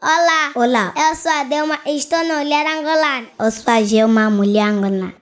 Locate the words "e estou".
1.84-2.22